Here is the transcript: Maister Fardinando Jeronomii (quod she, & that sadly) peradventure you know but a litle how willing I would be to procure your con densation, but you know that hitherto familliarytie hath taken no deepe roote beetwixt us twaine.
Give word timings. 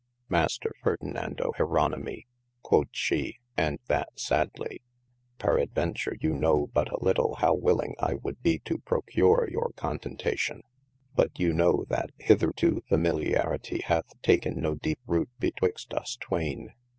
Maister 0.29 0.71
Fardinando 0.83 1.51
Jeronomii 1.59 2.25
(quod 2.63 2.87
she, 2.91 3.37
& 3.49 3.55
that 3.85 4.07
sadly) 4.15 4.81
peradventure 5.37 6.17
you 6.19 6.33
know 6.33 6.71
but 6.73 6.89
a 6.91 6.97
litle 7.03 7.35
how 7.35 7.53
willing 7.53 7.93
I 7.99 8.15
would 8.15 8.41
be 8.41 8.57
to 8.65 8.79
procure 8.79 9.47
your 9.51 9.69
con 9.75 9.99
densation, 9.99 10.61
but 11.13 11.37
you 11.37 11.53
know 11.53 11.85
that 11.89 12.09
hitherto 12.17 12.81
familliarytie 12.89 13.83
hath 13.83 14.19
taken 14.23 14.59
no 14.59 14.73
deepe 14.73 15.05
roote 15.07 15.29
beetwixt 15.39 15.93
us 15.93 16.17
twaine. 16.19 16.71